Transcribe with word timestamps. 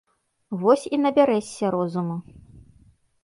Вось 0.61 0.85
і 0.95 0.99
набярэшся 1.03 1.65
розуму. 1.75 2.15